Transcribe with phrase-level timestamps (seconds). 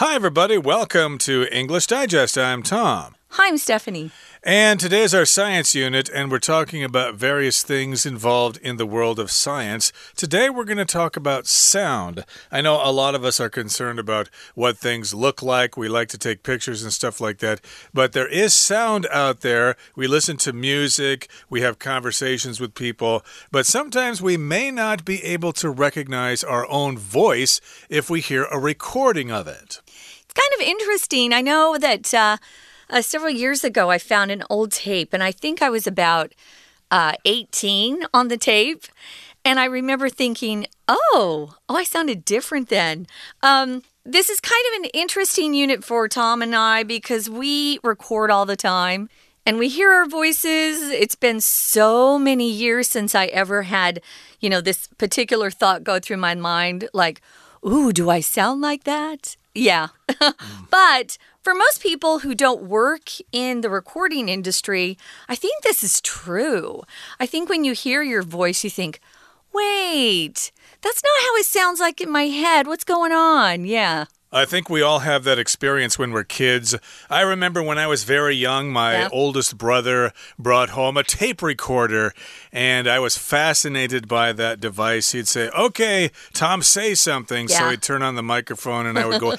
[0.00, 0.56] Hi, everybody.
[0.56, 2.38] Welcome to English Digest.
[2.38, 3.16] I'm Tom.
[3.30, 4.12] Hi, I'm Stephanie.
[4.44, 8.86] And today is our science unit, and we're talking about various things involved in the
[8.86, 9.92] world of science.
[10.14, 12.24] Today, we're going to talk about sound.
[12.52, 15.76] I know a lot of us are concerned about what things look like.
[15.76, 17.60] We like to take pictures and stuff like that.
[17.92, 19.76] But there is sound out there.
[19.96, 25.24] We listen to music, we have conversations with people, but sometimes we may not be
[25.24, 27.60] able to recognize our own voice
[27.90, 29.80] if we hear a recording of it.
[30.38, 31.32] Kind of interesting.
[31.32, 32.14] I know that.
[32.14, 32.36] Uh,
[32.90, 36.32] uh, several years ago, I found an old tape, and I think I was about
[36.90, 38.84] uh, 18 on the tape.
[39.44, 43.06] And I remember thinking, oh, oh, I sounded different then.
[43.42, 48.30] Um, this is kind of an interesting unit for Tom and I because we record
[48.30, 49.08] all the time
[49.46, 50.82] and we hear our voices.
[50.90, 54.00] It's been so many years since I ever had,
[54.40, 57.20] you know, this particular thought go through my mind like,
[57.66, 59.36] ooh, do I sound like that?
[59.58, 59.88] Yeah.
[60.70, 64.96] but for most people who don't work in the recording industry,
[65.28, 66.82] I think this is true.
[67.18, 69.00] I think when you hear your voice, you think,
[69.52, 72.66] wait, that's not how it sounds like in my head.
[72.66, 73.64] What's going on?
[73.64, 74.06] Yeah.
[74.30, 76.74] I think we all have that experience when we're kids.
[77.08, 79.08] I remember when I was very young, my Yeah.
[79.10, 82.12] oldest brother brought home a tape recorder,
[82.52, 85.12] and I was fascinated by that device.
[85.12, 87.48] He'd say, Okay, Tom, say something.
[87.48, 89.30] So he'd turn on the microphone, and I would go,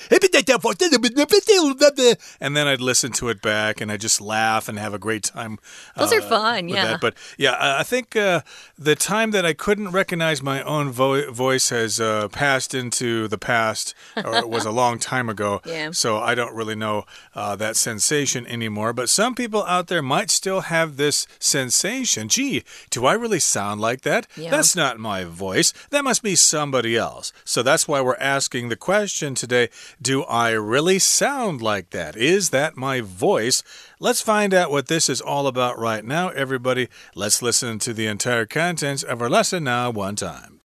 [2.42, 5.23] and then I'd listen to it back, and I'd just laugh and have a great
[5.23, 5.60] time.
[5.98, 6.86] Those are uh, fun, yeah.
[6.86, 7.02] that.
[7.02, 8.42] But yeah, I I think uh,
[8.78, 13.38] the time that I couldn't recognize my own vo voice has uh, passed into the
[13.38, 15.61] past, or it was a long time ago.
[15.66, 15.91] Yeah.
[15.91, 18.94] So I don't really know uh, that sensation anymore.
[18.94, 22.30] But some people out there might still have this sensation.
[22.30, 24.27] Gee, do I really sound like that?
[24.36, 24.52] Yeah.
[24.52, 25.73] That's not my voice.
[25.89, 27.31] That must be somebody else.
[27.44, 29.69] So that's why we're asking the question today
[30.02, 32.16] Do I really sound like that?
[32.16, 33.64] Is that my voice?
[33.99, 36.88] Let's find out what this is all about right now, everybody.
[37.16, 40.59] Let's listen to the entire contents of our lesson now, one time.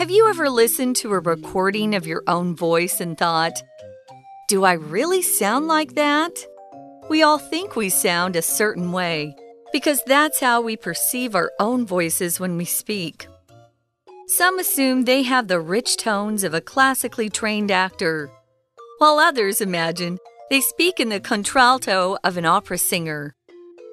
[0.00, 3.62] Have you ever listened to a recording of your own voice and thought,
[4.48, 6.32] do I really sound like that?
[7.10, 9.36] We all think we sound a certain way
[9.74, 13.28] because that's how we perceive our own voices when we speak.
[14.26, 18.30] Some assume they have the rich tones of a classically trained actor,
[19.00, 20.16] while others imagine
[20.48, 23.34] they speak in the contralto of an opera singer.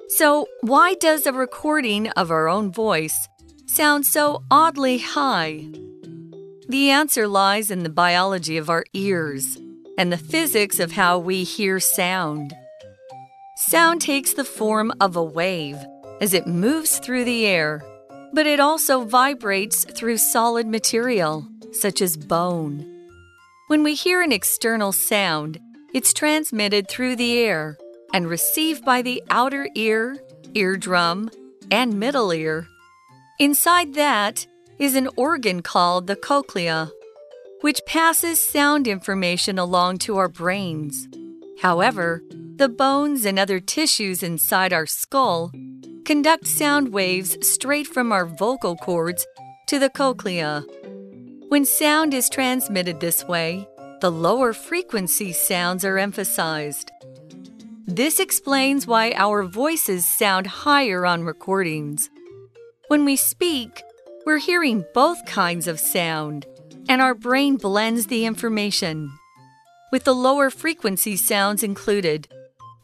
[0.08, 3.28] So, why does a recording of our own voice
[3.66, 5.68] sound so oddly high?
[6.68, 9.56] The answer lies in the biology of our ears
[9.96, 12.52] and the physics of how we hear sound.
[13.56, 15.78] Sound takes the form of a wave
[16.20, 17.82] as it moves through the air,
[18.34, 22.84] but it also vibrates through solid material, such as bone.
[23.68, 25.58] When we hear an external sound,
[25.94, 27.78] it's transmitted through the air
[28.12, 30.18] and received by the outer ear,
[30.54, 31.30] eardrum,
[31.70, 32.68] and middle ear.
[33.38, 34.46] Inside that
[34.78, 36.90] is an organ called the cochlea,
[37.60, 41.08] which passes sound information along to our brains.
[41.60, 42.22] However,
[42.56, 45.52] the bones and other tissues inside our skull
[46.04, 49.26] conduct sound waves straight from our vocal cords
[49.66, 50.64] to the cochlea.
[51.48, 53.68] When sound is transmitted this way,
[54.00, 56.90] the lower frequency sounds are emphasized.
[57.86, 62.10] This explains why our voices sound higher on recordings.
[62.88, 63.82] When we speak,
[64.28, 66.44] we're hearing both kinds of sound,
[66.86, 69.10] and our brain blends the information.
[69.90, 72.28] With the lower frequency sounds included,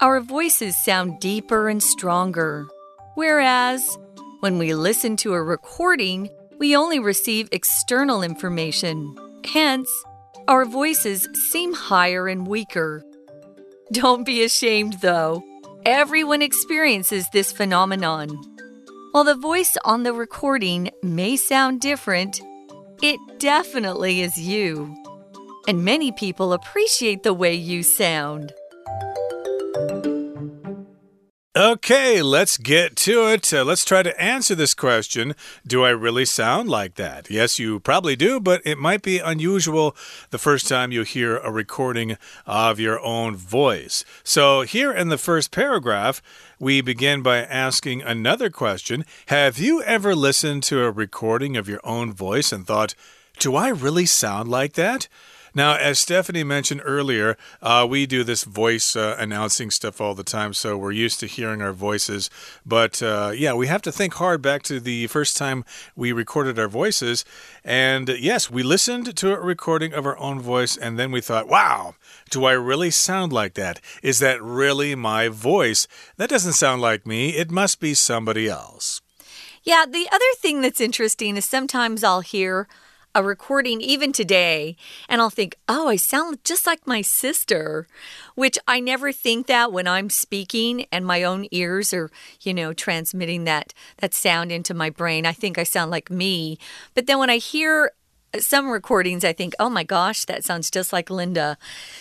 [0.01, 2.67] our voices sound deeper and stronger.
[3.15, 3.99] Whereas,
[4.41, 9.15] when we listen to a recording, we only receive external information.
[9.45, 9.91] Hence,
[10.49, 13.05] our voices seem higher and weaker.
[13.93, 15.45] Don't be ashamed, though.
[15.85, 18.31] Everyone experiences this phenomenon.
[19.15, 22.41] While the voice on the recording may sound different,
[23.01, 24.93] it definitely is you.
[25.69, 28.53] And many people appreciate the way you sound.
[31.57, 33.55] Okay, let's get to it.
[33.55, 37.31] Uh, let's try to answer this question Do I really sound like that?
[37.31, 39.95] Yes, you probably do, but it might be unusual
[40.31, 44.05] the first time you hear a recording of your own voice.
[44.25, 46.21] So, here in the first paragraph,
[46.59, 51.81] we begin by asking another question Have you ever listened to a recording of your
[51.85, 52.97] own voice and thought,
[53.39, 55.07] Do I really sound like that?
[55.55, 60.25] Now, as Stephanie mentioned earlier, uh, we do this voice uh, announcing stuff all the
[60.25, 62.29] time, so we're used to hearing our voices.
[62.67, 65.65] But uh, yeah, we have to think hard back to the first time
[65.95, 67.25] we recorded our voices.
[67.65, 71.49] And yes, we listened to a recording of our own voice, and then we thought,
[71.49, 71.95] wow,
[72.31, 73.81] do I really sound like that?
[74.03, 75.87] Is that really my voice?
[76.17, 77.31] That doesn't sound like me.
[77.31, 79.03] It must be somebody else.
[79.63, 82.69] Yeah, the other thing that's interesting is sometimes I'll hear
[83.15, 84.77] a recording even today
[85.09, 87.87] and I'll think, oh, I sound just like my sister,
[88.35, 92.73] which I never think that when I'm speaking and my own ears are, you know,
[92.73, 95.27] transmitting that that sound into my brain.
[95.27, 96.59] I think I sound like me.
[96.95, 97.93] But then when I hear
[98.41, 101.57] some recordings, I think, oh my gosh, that sounds just like Linda.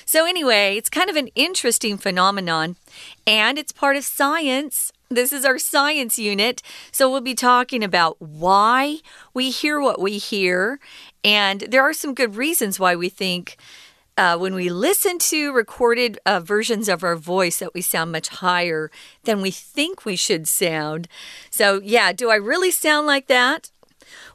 [0.06, 2.76] So, anyway, it's kind of an interesting phenomenon,
[3.28, 4.92] and it's part of science.
[5.14, 6.62] This is our science unit.
[6.92, 9.00] So, we'll be talking about why
[9.34, 10.80] we hear what we hear.
[11.24, 13.58] And there are some good reasons why we think
[14.18, 18.30] uh, when we listen to recorded uh, versions of our voice that we sound much
[18.30, 18.92] higher
[19.24, 21.08] than we think we should sound.
[21.50, 23.72] So, yeah, do I really sound like that?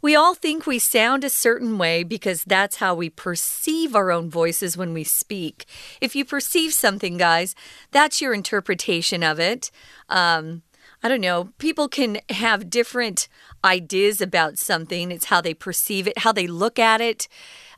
[0.03, 4.31] We all think we sound a certain way because that's how we perceive our own
[4.31, 5.67] voices when we speak.
[6.01, 7.55] If you perceive something, guys,
[7.91, 9.71] that's your interpretation of it.
[10.09, 10.63] Um,
[11.03, 11.50] I don't know.
[11.59, 13.29] People can have different
[13.65, 15.12] ideas about something.
[15.12, 17.29] It's how they perceive it, how they look at it.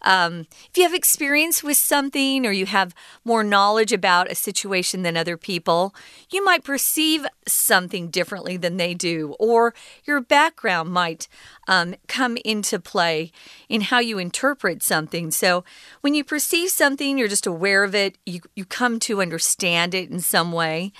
[0.03, 5.03] Um, if you have experience with something or you have more knowledge about a situation
[5.03, 5.95] than other people,
[6.31, 9.75] you might perceive something differently than they do, or
[10.05, 11.29] your background might
[11.69, 13.31] um, come into play
[13.69, 15.31] in how you interpret something.
[15.31, 15.65] So
[16.01, 20.11] when you perceive something, you're just aware of it, you, you come to understand it
[20.11, 20.93] in some way.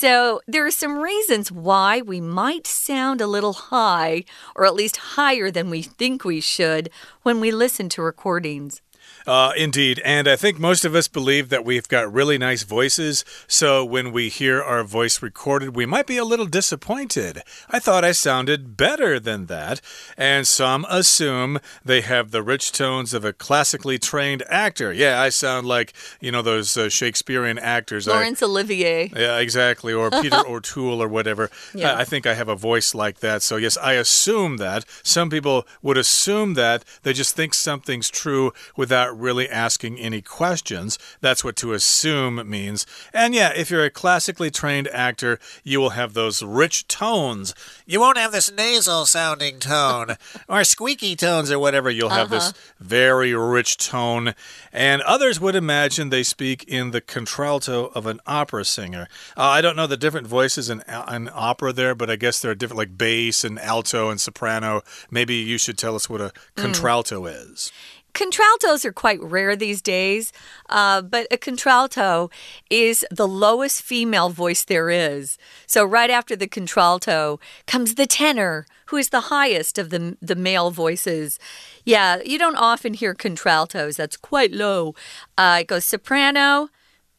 [0.00, 4.24] So, there are some reasons why we might sound a little high,
[4.56, 6.88] or at least higher than we think we should,
[7.22, 8.80] when we listen to recordings.
[9.26, 10.00] Uh, indeed.
[10.04, 13.24] And I think most of us believe that we've got really nice voices.
[13.46, 17.42] So when we hear our voice recorded, we might be a little disappointed.
[17.68, 19.80] I thought I sounded better than that.
[20.16, 24.92] And some assume they have the rich tones of a classically trained actor.
[24.92, 28.06] Yeah, I sound like, you know, those uh, Shakespearean actors.
[28.06, 29.12] Laurence I, Olivier.
[29.14, 29.92] Yeah, exactly.
[29.92, 31.50] Or Peter O'Toole or whatever.
[31.74, 31.94] Yeah.
[31.94, 33.42] I, I think I have a voice like that.
[33.42, 34.84] So, yes, I assume that.
[35.02, 36.84] Some people would assume that.
[37.02, 40.98] They just think something's true without really asking any questions.
[41.20, 42.86] That's what to assume means.
[43.12, 47.54] And yeah, if you're a classically trained actor, you will have those rich tones.
[47.86, 50.16] You won't have this nasal sounding tone
[50.48, 51.90] or squeaky tones or whatever.
[51.90, 52.38] You'll have uh -huh.
[52.38, 52.74] this uh-huh.
[52.80, 54.34] very rich tone.
[54.72, 59.08] And others would imagine they speak in the contralto of an opera singer.
[59.36, 62.50] Uh, I don't know the different voices in an opera there, but I guess there
[62.50, 64.82] are different, like bass and alto and soprano.
[65.10, 66.62] Maybe you should tell us what a mm.
[66.62, 67.52] contralto mm.
[67.52, 67.72] is.
[68.12, 70.32] Contraltos are quite rare these days,
[70.68, 72.30] uh, but a contralto
[72.68, 75.38] is the lowest female voice there is.
[75.66, 80.34] So, right after the contralto comes the tenor, who is the highest of the, the
[80.34, 81.38] male voices.
[81.84, 84.94] Yeah, you don't often hear contraltos, that's quite low.
[85.38, 86.68] Uh, it goes soprano,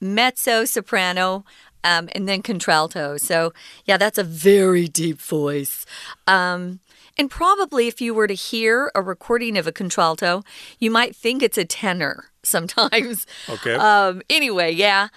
[0.02, 1.46] mezzo soprano,
[1.84, 3.18] um, and then contralto.
[3.18, 3.54] So,
[3.86, 5.86] yeah, that's a very deep voice.
[6.28, 6.80] Um,
[7.22, 10.42] and probably if you were to hear a recording of a contralto,
[10.80, 13.28] you might think it's a tenor sometimes.
[13.48, 13.76] Okay.
[13.76, 15.10] Um, anyway, yeah.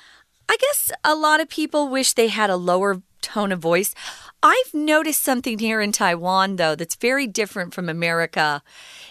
[0.46, 3.94] I guess a lot of people wish they had a lower tone of voice.
[4.42, 8.62] I've noticed something here in Taiwan, though, that's very different from America.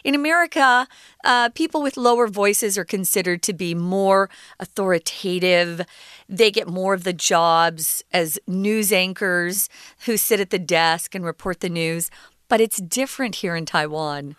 [0.04, 0.88] In America,
[1.24, 4.30] uh, people with lower voices are considered to be more
[4.60, 5.82] authoritative.
[6.30, 9.68] They get more of the jobs as news anchors
[10.06, 12.12] who sit at the desk and report the news
[12.54, 14.36] but it's different here in Taiwan.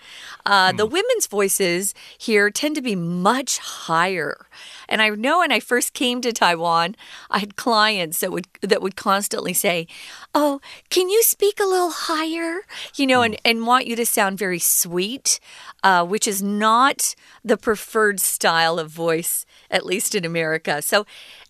[0.47, 0.77] Uh, mm.
[0.77, 4.47] The women's voices here tend to be much higher.
[4.89, 6.95] And I know when I first came to Taiwan,
[7.29, 9.89] I had clients that would that would constantly say,
[10.33, 12.61] "Oh, can you speak a little higher?"
[12.95, 13.25] You know, mm.
[13.25, 15.41] and and want you to sound very sweet,
[15.83, 20.83] uh, which is not the preferred style of voice, at least in America.
[20.83, 21.05] So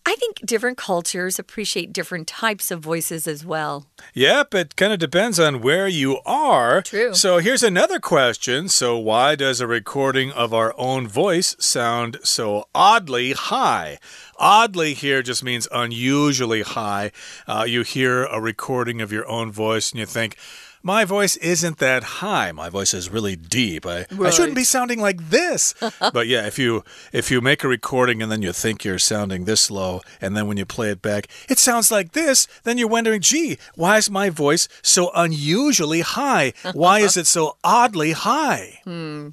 [0.07, 3.87] I think different cultures appreciate different types of voices as well.
[4.13, 6.83] Yep, it kind of depends on where you are.
[6.83, 7.15] True.
[7.15, 8.69] So here's another question.
[8.69, 13.99] So, why does a recording of our own voice sound so oddly high?
[14.39, 17.11] Oddly here just means unusually high.
[17.47, 20.37] Uh, you hear a recording of your own voice and you think,
[20.85, 22.53] my voice isn't that high.
[22.53, 23.87] My voice is really deep.
[23.87, 24.27] I, right.
[24.27, 25.75] I shouldn't be sounding like this.
[26.13, 29.47] but yeah, if you if you make a recording and then you think you're sounding
[29.47, 32.87] this low, and then when you play it back, it sounds like this, then you're
[32.87, 36.53] wondering, gee, why is my voice so unusually high?
[36.75, 38.81] Why is it so oddly high?
[38.85, 39.31] Hmm.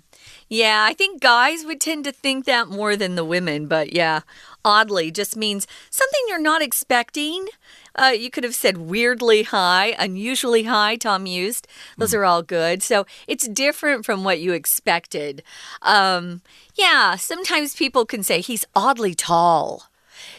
[0.48, 4.22] Yeah, I think guys would tend to think that more than the women, but yeah,
[4.66, 7.48] oddly just means something you're not expecting.
[7.96, 11.68] Uh, you could have said weirdly high, unusually high, Tom used.
[11.98, 12.20] Those mm.
[12.20, 12.82] are all good.
[12.82, 15.44] So it's different from what you expected.
[15.82, 16.42] Um,
[16.76, 19.91] yeah, sometimes people can say he's oddly tall.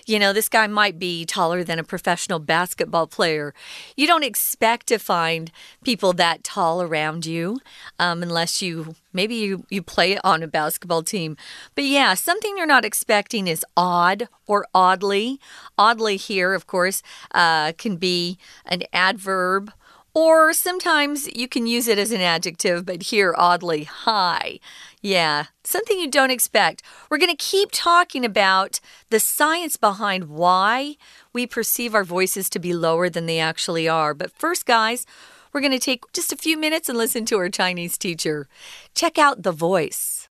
[0.06, 3.54] You know, this guy might be taller than a professional basketball player.
[3.96, 5.50] You don't expect to find
[5.84, 7.60] people that tall around you
[7.98, 11.36] um, unless you maybe you, you play on a basketball team.
[11.74, 15.38] But yeah, something you're not expecting is odd or oddly.
[15.78, 19.72] Oddly, here, of course, uh, can be an adverb
[20.13, 24.59] or sometimes you can use it as an adjective, but here, oddly, high.
[24.99, 26.81] Yeah, something you don't expect.
[27.09, 28.79] We're going to keep talking about
[29.11, 30.95] the science behind why
[31.33, 34.15] we perceive our voices to be lower than they actually are.
[34.15, 35.05] But first, guys,
[35.53, 38.47] we're going to take just a few minutes and listen to our Chinese teacher.
[38.95, 40.27] Check out the voice.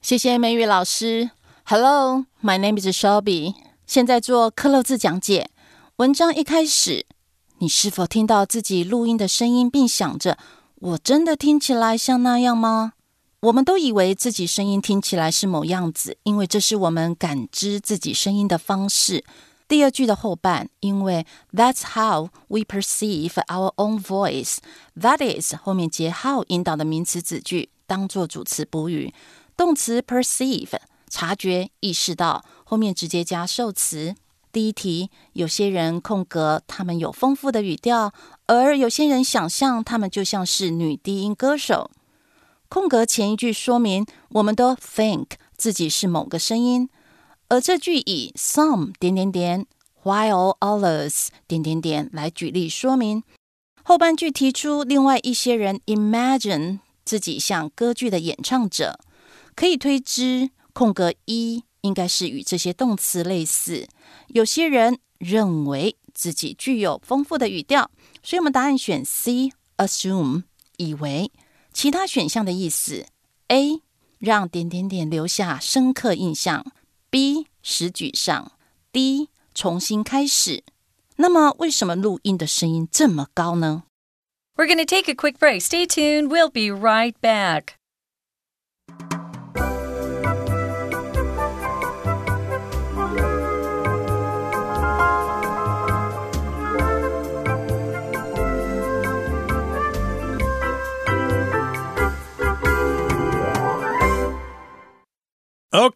[0.00, 1.32] 谢谢美语老师。
[1.64, 3.54] Hello, my name is Shelby。
[3.88, 5.50] 现在做克漏字讲解。
[5.96, 7.06] 文章一开始
[7.61, 10.39] 你是否听到自己录音的声音，并想着
[10.79, 12.93] 我真的听起来像那样吗？
[13.41, 19.23] 我们都以为自己声音听起来是某样子，因为这是我们感知自己声音的方式。
[19.67, 24.57] 第二句的后半，因为 That's how we perceive our own voice。
[24.99, 29.13] That is 后面接 how 引导的名词子句，当做主词补语。
[29.55, 34.15] 动词 perceive 察觉、意识到，后面直接加受词。
[34.51, 38.13] 第一题，有些人空格，他们有丰富的语调，
[38.47, 41.89] 而有些人想象他们就像是女低音歌手。
[42.67, 45.27] 空格前一句说明我们都 think
[45.57, 46.89] 自己是某个声音，
[47.47, 49.65] 而这句以 some 点点点
[50.03, 53.23] while others 点点点来举例说明。
[53.83, 58.99] 后半句提出另外一些人 imagine 自己像歌剧的演唱者，
[59.55, 61.63] 可以推知空格一。
[61.81, 63.87] 应该是与这些动词类似。
[64.33, 67.91] 有些人认为自己具有丰富的语调，
[68.23, 70.43] 所以我们答案选 C，assume
[70.77, 71.31] 以为。
[71.73, 73.05] 其他选项的意思
[73.47, 73.81] ：A
[74.19, 76.65] 让点点点留下深刻印象
[77.09, 78.51] ；B 使沮丧
[78.91, 80.63] ；D 重新开始。
[81.15, 83.83] 那么，为什么录音的声音这么高呢
[84.55, 85.61] ？We're going to take a quick break.
[85.61, 86.27] Stay tuned.
[86.27, 87.75] We'll be right back.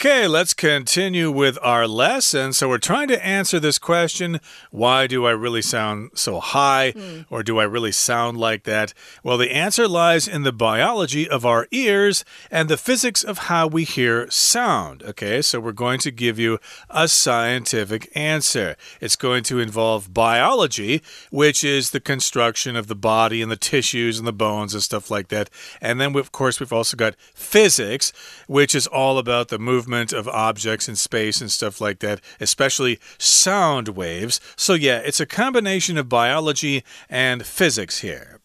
[0.06, 0.15] okay.
[0.26, 2.52] Okay, let's continue with our lesson.
[2.52, 4.40] So, we're trying to answer this question
[4.72, 7.28] why do I really sound so high, mm.
[7.30, 8.96] or do I really sound like that?
[9.22, 13.68] Well, the answer lies in the biology of our ears and the physics of how
[13.68, 15.04] we hear sound.
[15.04, 16.58] Okay, so we're going to give you
[16.90, 18.78] a scientific answer.
[19.00, 24.18] It's going to involve biology, which is the construction of the body and the tissues
[24.18, 25.52] and the bones and stuff like that.
[25.82, 28.12] And then, of course, we've also got physics,
[28.48, 33.00] which is all about the movement of objects in space and stuff like that, especially
[33.18, 34.40] sound waves.
[34.56, 38.40] So, yeah, it's a combination of biology and physics here.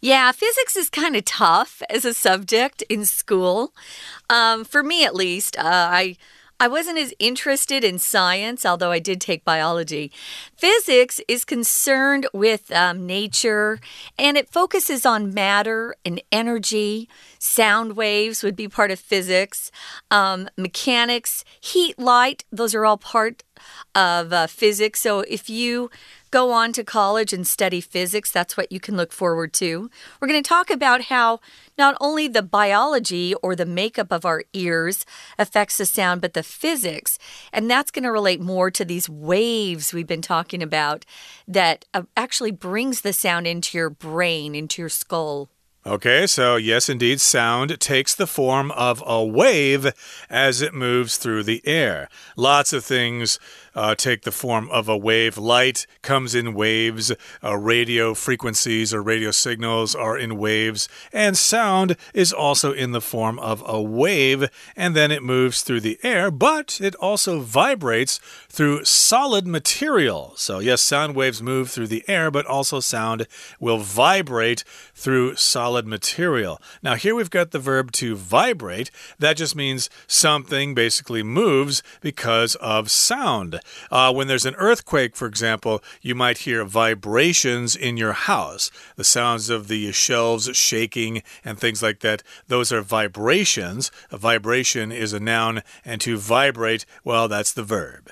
[0.00, 3.72] Yeah, physics is kind of tough as a subject in school.
[4.30, 6.16] Um, for me, at least, uh, I
[6.58, 10.10] I wasn't as interested in science, although I did take biology.
[10.56, 13.78] Physics is concerned with um, nature
[14.18, 17.10] and it focuses on matter and energy.
[17.38, 19.70] Sound waves would be part of physics.
[20.10, 23.42] Um, mechanics, heat, light, those are all part
[23.94, 25.00] of uh, physics.
[25.00, 25.90] So if you
[26.36, 29.90] go on to college and study physics, that's what you can look forward to.
[30.20, 31.40] We're going to talk about how
[31.78, 35.06] not only the biology or the makeup of our ears
[35.38, 37.18] affects the sound, but the physics.
[37.54, 41.06] And that's going to relate more to these waves we've been talking about
[41.48, 45.48] that uh, actually brings the sound into your brain, into your skull.
[45.86, 49.92] Okay, so yes, indeed, sound takes the form of a wave
[50.28, 52.08] as it moves through the air.
[52.36, 53.38] Lots of things
[53.76, 55.38] uh, take the form of a wave.
[55.38, 57.12] Light comes in waves,
[57.44, 63.00] uh, radio frequencies or radio signals are in waves, and sound is also in the
[63.00, 68.18] form of a wave, and then it moves through the air, but it also vibrates
[68.48, 70.32] through solid material.
[70.36, 73.28] So, yes, sound waves move through the air, but also sound
[73.60, 76.58] will vibrate through solid solid material.
[76.82, 78.90] Now, here we've got the verb to vibrate.
[79.18, 83.60] That just means something basically moves because of sound.
[83.90, 88.70] Uh, when there's an earthquake, for example, you might hear vibrations in your house.
[88.96, 93.90] The sounds of the shelves shaking and things like that, those are vibrations.
[94.10, 98.10] A vibration is a noun, and to vibrate, well, that's the verb.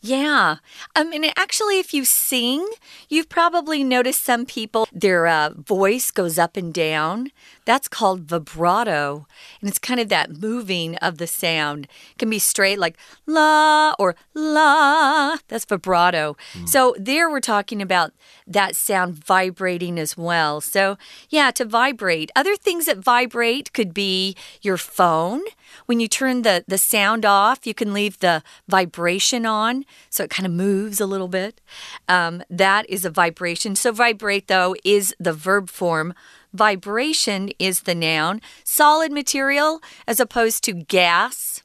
[0.00, 0.56] Yeah.
[0.94, 2.68] I mean, actually, if you sing,
[3.08, 7.32] you've probably noticed some people, their uh, voice goes up and down.
[7.66, 9.26] That's called vibrato.
[9.60, 11.88] And it's kind of that moving of the sound.
[12.12, 12.96] It can be straight like
[13.26, 15.36] la or la.
[15.48, 16.36] That's vibrato.
[16.54, 16.68] Mm.
[16.68, 18.12] So there we're talking about
[18.46, 20.60] that sound vibrating as well.
[20.60, 20.96] So,
[21.28, 22.30] yeah, to vibrate.
[22.36, 25.42] Other things that vibrate could be your phone.
[25.86, 30.30] When you turn the, the sound off, you can leave the vibration on so it
[30.30, 31.60] kind of moves a little bit.
[32.08, 33.74] Um, that is a vibration.
[33.74, 36.14] So, vibrate, though, is the verb form.
[36.52, 38.40] Vibration is the noun.
[38.64, 41.62] Solid material as opposed to gas,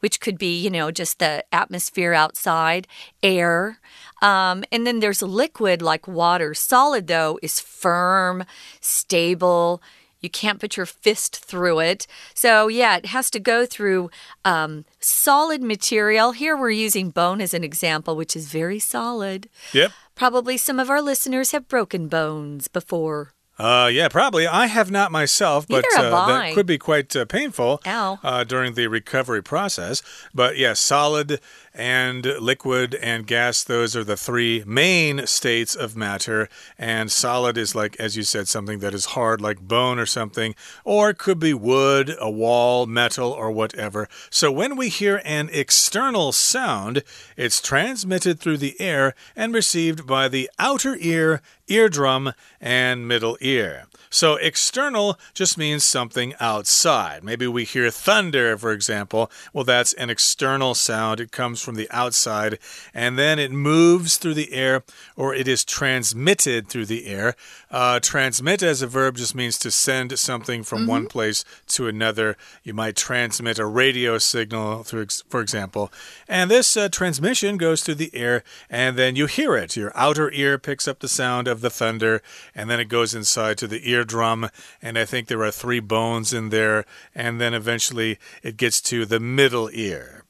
[0.00, 2.86] which could be, you know, just the atmosphere outside,
[3.22, 3.80] air.
[4.22, 6.54] Um, and then there's liquid like water.
[6.54, 8.44] Solid, though, is firm,
[8.80, 9.82] stable.
[10.20, 12.06] You can't put your fist through it.
[12.32, 14.08] So, yeah, it has to go through
[14.42, 16.32] um, solid material.
[16.32, 19.50] Here we're using bone as an example, which is very solid.
[19.74, 19.92] Yep.
[20.14, 23.34] Probably some of our listeners have broken bones before.
[23.56, 24.46] Uh, yeah, probably.
[24.46, 27.80] I have not myself, but uh, that could be quite uh, painful
[28.22, 30.02] uh, during the recovery process.
[30.34, 31.40] But yeah, solid
[31.72, 36.48] and liquid and gas, those are the three main states of matter.
[36.78, 40.54] And solid is like, as you said, something that is hard, like bone or something,
[40.84, 44.08] or it could be wood, a wall, metal, or whatever.
[44.30, 47.02] So when we hear an external sound,
[47.36, 53.86] it's transmitted through the air and received by the outer ear, eardrum, and middle ear.
[54.14, 57.24] So external just means something outside.
[57.24, 59.28] Maybe we hear thunder, for example.
[59.52, 61.18] Well, that's an external sound.
[61.18, 62.60] It comes from the outside
[62.94, 64.84] and then it moves through the air
[65.16, 67.34] or it is transmitted through the air.
[67.72, 70.90] Uh, transmit as a verb just means to send something from mm -hmm.
[70.96, 72.36] one place to another.
[72.62, 75.90] You might transmit a radio signal, through, for example.
[76.28, 79.76] And this uh, transmission goes through the air and then you hear it.
[79.76, 82.22] Your outer ear picks up the sound of the thunder
[82.54, 84.50] and then it goes inside to the ear eardrum,
[84.82, 86.84] and I think there are three bones in there,
[87.14, 90.24] and then eventually it gets to the middle ear.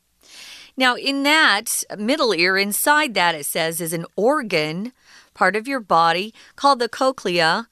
[0.76, 4.92] Now, in that middle ear, inside that it says is an organ,
[5.34, 7.68] part of your body, called the cochlea.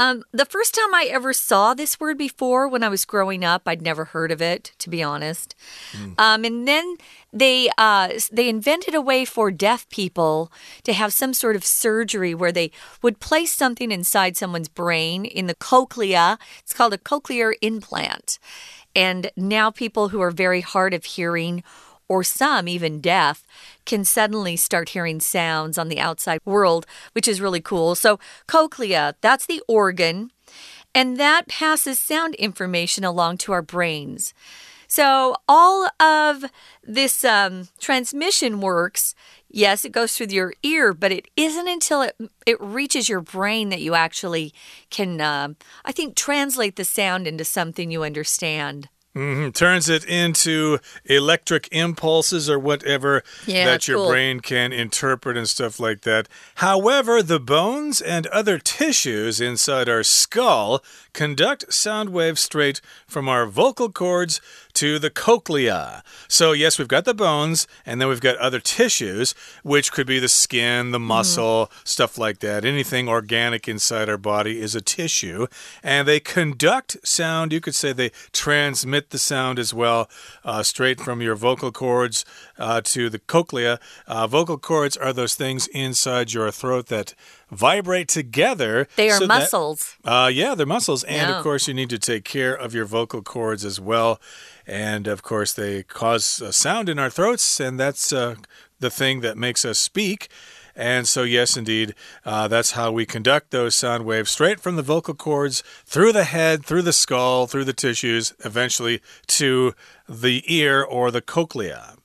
[0.00, 3.62] Um, the first time I ever saw this word before when I was growing up,
[3.66, 5.54] I'd never heard of it, to be honest.
[5.92, 6.18] Mm.
[6.18, 6.96] Um, and then
[7.34, 10.50] they uh, they invented a way for deaf people
[10.84, 12.70] to have some sort of surgery where they
[13.02, 16.38] would place something inside someone's brain in the cochlea.
[16.60, 18.38] It's called a cochlear implant.
[18.96, 21.62] And now people who are very hard of hearing
[22.10, 23.46] or some even deaf,
[23.86, 27.94] can suddenly start hearing sounds on the outside world, which is really cool.
[27.94, 28.18] So,
[28.48, 30.32] cochlea, that's the organ,
[30.92, 34.34] and that passes sound information along to our brains.
[34.88, 36.46] So, all of
[36.82, 39.14] this um, transmission works.
[39.48, 43.68] Yes, it goes through your ear, but it isn't until it it reaches your brain
[43.68, 44.52] that you actually
[44.90, 45.50] can, uh,
[45.84, 48.88] I think, translate the sound into something you understand.
[49.12, 49.52] Mm -hmm.
[49.52, 54.08] Turns it into electric impulses or whatever yeah, that your cool.
[54.08, 56.28] brain can interpret and stuff like that.
[56.54, 60.80] However, the bones and other tissues inside our skull
[61.12, 64.40] conduct sound waves straight from our vocal cords
[64.74, 66.02] to the cochlea.
[66.28, 70.18] So, yes, we've got the bones, and then we've got other tissues, which could be
[70.18, 71.06] the skin, the mm-hmm.
[71.06, 71.88] muscle, mm.
[71.88, 72.64] stuff like that.
[72.64, 75.46] Anything organic inside our body is a tissue,
[75.82, 77.52] and they conduct sound.
[77.52, 80.08] You could say they transmit the sound as well,
[80.44, 82.24] uh, straight from your vocal cords
[82.58, 83.80] uh, to the cochlea.
[84.06, 87.14] Uh, vocal cords are those things inside your throat that
[87.50, 88.86] vibrate together.
[88.96, 89.96] They are so muscles.
[90.02, 91.04] That, uh, yeah, they're muscles.
[91.04, 91.36] And yeah.
[91.36, 94.20] of course, you need to take care of your vocal cords as well.
[94.66, 98.36] And of course, they cause a sound in our throats, and that's uh,
[98.78, 100.28] the thing that makes us speak.
[100.76, 104.82] And so, yes, indeed, uh, that's how we conduct those sound waves straight from the
[104.82, 109.74] vocal cords through the head, through the skull, through the tissues, eventually to
[110.08, 111.96] the ear or the cochlea.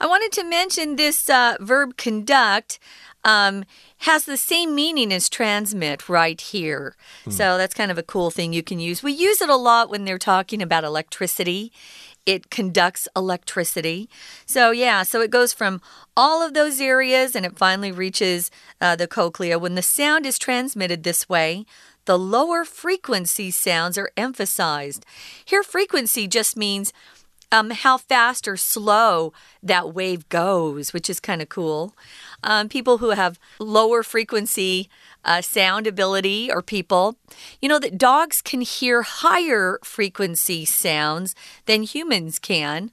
[0.00, 2.78] I wanted to mention this uh, verb conduct.
[3.24, 3.64] Um,
[3.98, 6.96] has the same meaning as transmit right here.
[7.24, 7.30] Hmm.
[7.30, 9.02] So that's kind of a cool thing you can use.
[9.02, 11.72] We use it a lot when they're talking about electricity.
[12.26, 14.08] It conducts electricity.
[14.44, 15.80] So, yeah, so it goes from
[16.16, 19.58] all of those areas and it finally reaches uh, the cochlea.
[19.58, 21.64] When the sound is transmitted this way,
[22.04, 25.04] the lower frequency sounds are emphasized.
[25.44, 26.92] Here, frequency just means
[27.52, 29.32] um, how fast or slow
[29.62, 31.94] that wave goes, which is kind of cool.
[32.42, 34.88] Um, people who have lower frequency
[35.24, 37.16] uh, sound ability or people,
[37.60, 41.34] you know that dogs can hear higher frequency sounds
[41.66, 42.90] than humans can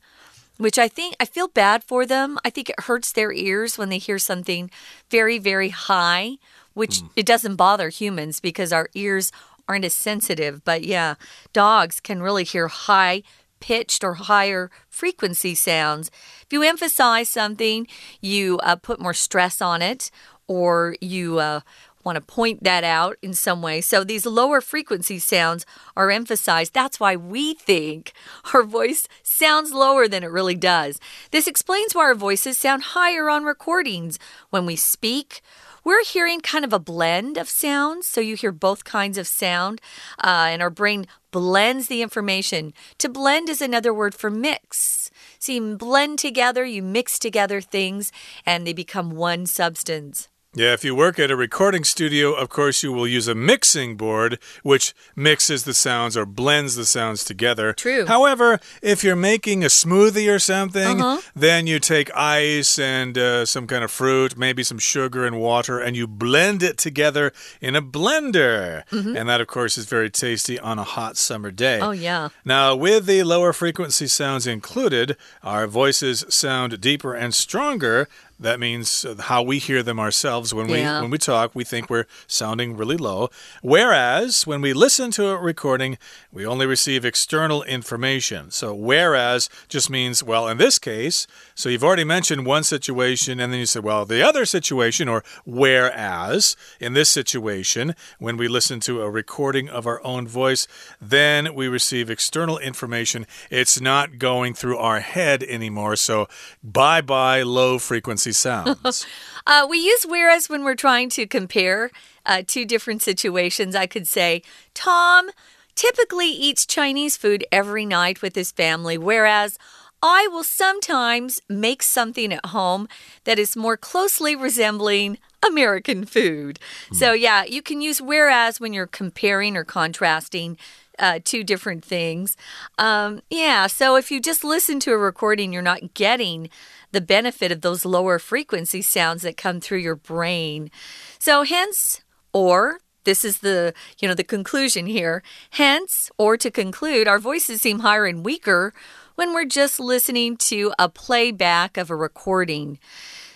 [0.58, 2.38] which I think I feel bad for them.
[2.46, 4.70] I think it hurts their ears when they hear something
[5.10, 6.38] very, very high,
[6.74, 7.10] which mm.
[7.16, 9.32] it doesn't bother humans because our ears
[9.68, 10.64] aren't as sensitive.
[10.64, 11.16] But yeah,
[11.54, 13.24] dogs can really hear high
[13.64, 16.12] pitched or higher frequency sounds.
[16.42, 17.88] If you emphasize something,
[18.20, 20.12] you uh, put more stress on it,
[20.48, 21.62] or you uh,
[22.04, 23.80] want to point that out in some way.
[23.80, 26.74] So these lower frequency sounds are emphasized.
[26.74, 28.12] That's why we think
[28.54, 31.00] our voice sounds lower than it really does.
[31.32, 35.42] This explains why our voices sound higher on recordings when we speak.
[35.86, 39.82] We're hearing kind of a blend of sounds, so you hear both kinds of sound,
[40.18, 42.74] uh, and our brain blends the information.
[43.00, 45.12] To blend is another word for mix.
[45.40, 48.14] See, blend together, you mix together things,
[48.46, 50.30] and they become one substance.
[50.56, 53.98] Yeah, if you work at a recording studio, of course, you will use a mixing
[53.98, 57.74] board, which mixes the sounds or blends the sounds together.
[57.74, 58.06] True.
[58.06, 61.22] However, if you're making a smoothie or something, uh -huh.
[61.36, 65.80] then you take ice and uh, some kind of fruit, maybe some sugar and water,
[65.80, 68.84] and you blend it together in a blender.
[68.92, 69.18] Mm -hmm.
[69.18, 71.80] And that, of course, is very tasty on a hot summer day.
[71.82, 72.30] Oh, yeah.
[72.44, 78.08] Now, with the lower frequency sounds included, our voices sound deeper and stronger
[78.44, 80.98] that means how we hear them ourselves when yeah.
[80.98, 83.30] we when we talk, we think we're sounding really low.
[83.62, 85.98] Whereas when we listen to a recording,
[86.32, 88.52] we only receive external information.
[88.52, 91.26] So whereas just means well, in this case,
[91.56, 95.24] so you've already mentioned one situation and then you said, well, the other situation or
[95.46, 100.68] whereas in this situation, when we listen to a recording of our own voice,
[101.02, 103.26] then we receive external information.
[103.50, 105.96] It's not going through our head anymore.
[105.96, 106.28] So
[106.62, 109.06] bye-bye low frequency sounds.
[109.48, 111.92] uh, we use whereas when we're trying to compare
[112.26, 113.76] uh, two different situations.
[113.76, 114.42] I could say,
[114.74, 115.30] Tom
[115.76, 119.58] typically eats Chinese food every night with his family, whereas
[120.02, 122.90] I will sometimes make something at home
[123.24, 126.60] that is more closely resembling American food.
[126.92, 126.96] Mm.
[126.96, 130.58] So, yeah, you can use whereas when you're comparing or contrasting
[131.00, 132.38] uh, two different things.
[132.78, 136.50] Um, yeah, so if you just listen to a recording, you're not getting
[136.94, 140.72] the benefit of those lower frequency sounds that come through your brain.
[141.20, 142.02] So, hence,
[142.32, 147.62] or this is the you know the conclusion here hence or to conclude our voices
[147.62, 148.74] seem higher and weaker
[149.16, 152.80] when we're just listening to a playback of a recording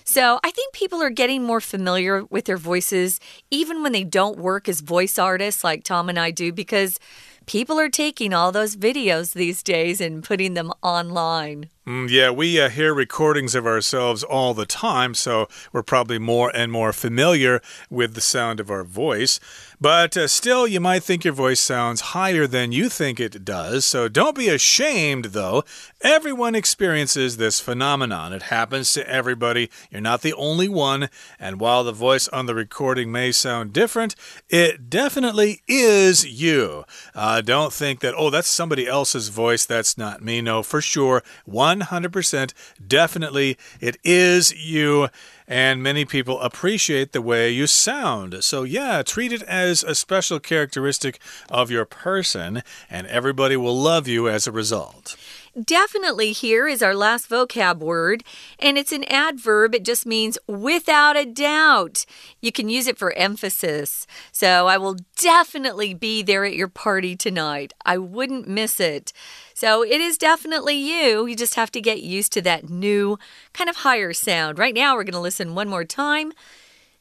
[0.09, 3.19] so I think people are getting more familiar with their voices,
[3.51, 6.97] even when they don't work as voice artists like Tom and I do, because
[7.45, 11.69] people are taking all those videos these days and putting them online.
[11.87, 16.51] Mm, yeah, we uh, hear recordings of ourselves all the time, so we're probably more
[16.53, 19.39] and more familiar with the sound of our voice.
[19.79, 23.85] But uh, still, you might think your voice sounds higher than you think it does,
[23.85, 25.63] so don't be ashamed, though.
[26.01, 28.33] Everyone experiences this phenomenon.
[28.33, 29.69] It happens to everybody.
[29.89, 31.09] You're not the only one.
[31.39, 34.13] And while the voice on the recording may sound different,
[34.49, 36.83] it definitely is you.
[37.15, 39.65] Uh, don't think that, oh, that's somebody else's voice.
[39.65, 40.41] That's not me.
[40.41, 41.23] No, for sure.
[41.45, 42.53] One 100%.
[42.85, 45.09] Definitely, it is you.
[45.47, 48.43] And many people appreciate the way you sound.
[48.43, 54.07] So, yeah, treat it as a special characteristic of your person, and everybody will love
[54.07, 55.15] you as a result.
[55.59, 58.23] Definitely here is our last vocab word,
[58.59, 59.73] and it's an adverb.
[59.73, 62.05] It just means without a doubt.
[62.41, 64.05] You can use it for emphasis.
[64.31, 67.73] So I will definitely be there at your party tonight.
[67.83, 69.13] I wouldn't miss it.
[69.56, 71.26] So it is definitely you.
[71.26, 73.18] You just have to get used to that new
[73.52, 74.58] kind of higher sound.
[74.58, 76.32] Right now, we're going to listen one more time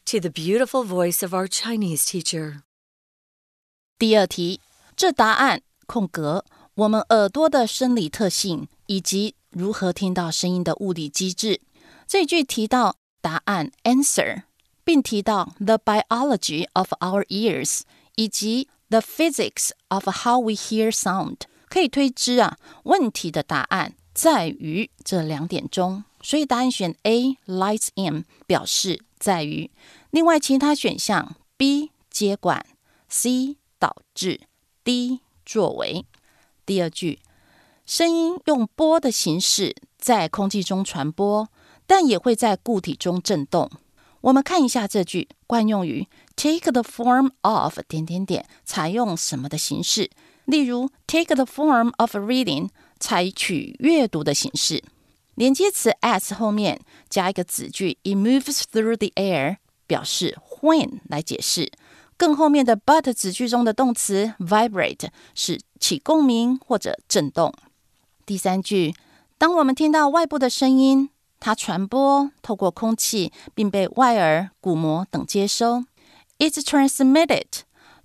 [0.05, 2.61] to the beautiful voice of our Chinese teacher.
[3.97, 4.59] 第二题，
[4.95, 11.61] 这答案空格我们耳朵的生理特性以及如何听到声音的物理机制。
[12.07, 14.43] 这句提到答案 answer，
[14.83, 17.81] 并提到 the biology of our ears
[18.15, 21.41] 以及 the physics of how we hear sound，
[21.76, 26.04] 可以推知啊，问题的答案在于这两点中。
[26.22, 29.70] 所以答案选 A lies in 表示在于。
[30.08, 32.64] 另外其他选项 B 接管
[33.10, 34.40] ，C 导致
[34.84, 36.06] ，D 作为。
[36.64, 37.18] 第二句，
[37.84, 41.46] 声音用波的形式在空气中传播，
[41.86, 43.70] 但也会在固体中震动。
[44.22, 50.10] 我们看一下这句惯用语 take the form of 点点点，采用什么的形式？
[50.45, 54.83] 例如 take the form of reading，采取阅读的形式。
[55.35, 59.57] 连接词 as 后面加一个子句 it moves through the air，
[59.87, 61.71] 表示 when 来解释。
[62.17, 67.53] 更后面的 but 子句中的动词 vibrate 是起共鸣或者震动。
[68.25, 68.93] 第三句，
[69.37, 75.85] 当我们听到外部的声音，它传播透过空气，并被外耳、鼓膜等接收。
[76.37, 77.45] It's transmitted.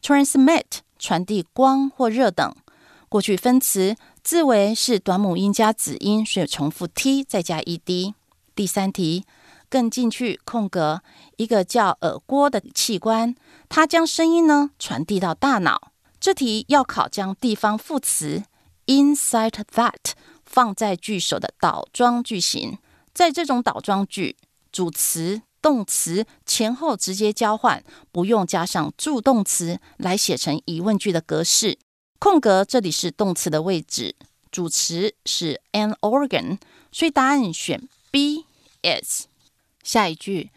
[0.00, 2.55] Transmit 传递光或热等。
[3.09, 8.13] 过去分词字尾是短母音加子音，所以重复 t 再加 ed。
[8.55, 9.25] 第三题。
[9.71, 11.01] 更进去空格
[11.37, 13.33] 一个叫耳郭的器官，
[13.69, 15.93] 它将声音呢传递到大脑。
[16.19, 18.43] 这题要考将地方副词
[18.87, 20.11] inside that
[20.43, 22.79] 放在句首的倒装句型。
[23.13, 24.35] 在这种倒装句，
[24.73, 31.77] 主词、动词前后直接交换，不用加上助动词来写成疑问句的格式。
[32.19, 34.15] 空格这里是动词的位置，
[34.51, 36.57] 主词是 an organ，
[36.91, 38.45] 所以答案选 B
[38.83, 39.25] is。
[39.83, 40.51] 下一句，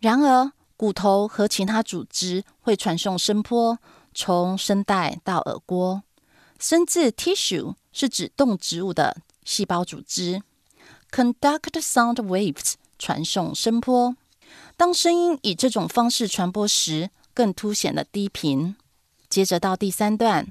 [0.00, 3.78] 然而骨头和其他组织会传送声波，
[4.14, 6.02] 从声带到耳郭。
[6.58, 10.42] 生字 tissue 是指动植物的细胞组织。
[11.10, 14.16] Conduct sound waves 传送声波。
[14.76, 18.76] 当声音以这种方式传播时，更凸显了低频。
[19.28, 20.48] 接着到第三段，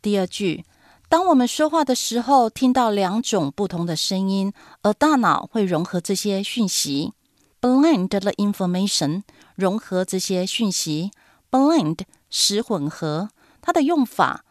[0.00, 0.64] 第二句，
[1.08, 7.12] 当我们说话的时候，听到两种不同的声音，而大脑会融合这些讯息。
[7.60, 9.22] Blend the information，
[9.54, 11.10] 融合这些讯息。
[11.50, 13.28] Blend 使混合，
[13.60, 14.44] 它的用法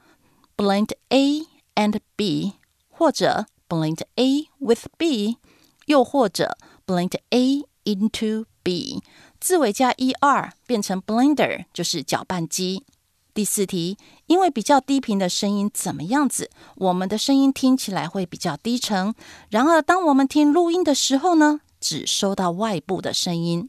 [0.56, 2.54] ：blend A and B，
[2.90, 5.38] 或者 blend A with B，
[5.88, 9.02] 又或者 blend A into B。
[9.40, 12.84] 字尾加 er 变成 blender，就是搅拌机。
[13.34, 19.16] 第四题，因为比较低频的声音怎么样子，我们的声音听起来会比较低沉。
[19.50, 21.62] 然而，当我们听录音的时候呢？
[21.80, 23.68] 只收到外部的声音。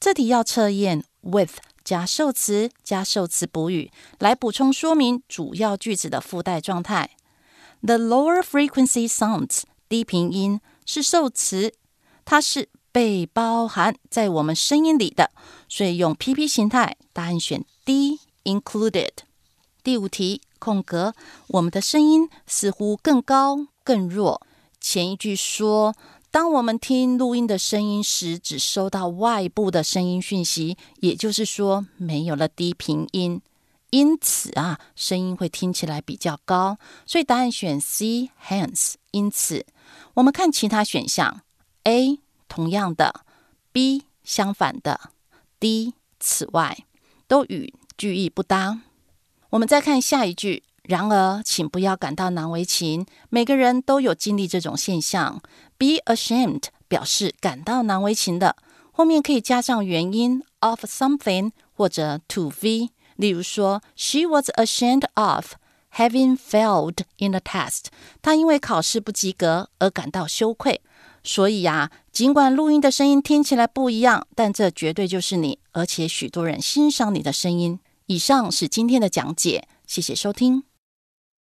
[0.00, 7.10] 这题要测验 with 加受词加受词补语来补充说明主要句子的附带状态。
[7.82, 11.74] The lower frequency sounds 低频音是受词，
[12.24, 15.30] 它是被包含在我们声音里的，
[15.68, 16.96] 所以用 PP 形态。
[17.12, 19.10] 答案选 D included。
[19.82, 21.14] 第五题空格，
[21.48, 24.46] 我们的声音似乎更高更弱。
[24.80, 25.94] 前一句说。
[26.32, 33.42] 当我们听录音的声音时，只收到外部的声音讯息，也就是说没有了低频音，
[33.90, 36.78] 因此啊，声音会听起来比较高。
[37.04, 38.30] 所以答案选 C。
[38.48, 39.66] Hence，因此，
[40.14, 41.42] 我们看其他选项
[41.84, 42.18] ：A
[42.52, 43.24] 同样的
[43.72, 45.00] ，B 相反的
[45.58, 46.84] ，D 此外
[47.26, 48.82] 都与句意不搭。
[49.48, 50.62] 我们再看下一句。
[50.82, 55.40] 然而，请不要感到难为情，每个人都有经历这种现象。
[55.78, 58.56] Be ashamed 表示感到难为情的，
[58.92, 62.90] 后面可以加上原因 of something 或者 to be。
[63.16, 65.54] 例如说，She was ashamed of
[65.94, 67.84] having failed in the test。
[68.20, 70.82] 她因为考试不及格而感到羞愧。
[71.23, 77.79] 所以呀，尽管录音的声音听起来不一样，但这绝对就是你，而且许多人欣赏你的声音。
[78.05, 80.63] 以上是今天的讲解，谢谢收听。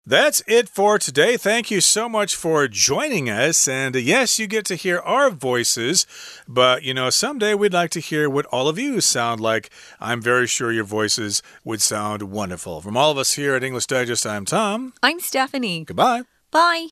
[0.05, 1.39] That's it for today.
[1.39, 3.69] Thank you so much for joining us.
[3.69, 6.07] And uh, yes, you get to hear our voices,
[6.49, 9.71] but you know, someday we'd like to hear what all of you sound like.
[10.01, 12.81] I'm very sure your voices would sound wonderful.
[12.81, 14.93] From all of us here at English Digest, I'm Tom.
[15.05, 15.85] I'm Stephanie.
[15.85, 16.25] Goodbye.
[16.51, 16.89] Bye.